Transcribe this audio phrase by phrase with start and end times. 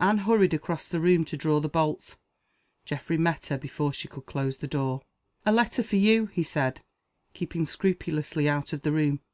[0.00, 2.16] Anne hurried across the room to draw the bolts.
[2.86, 5.02] Geoffrey met her before she could close the door.
[5.44, 6.80] "A letter for you," he said,
[7.34, 9.20] keeping scrupulously out of the room.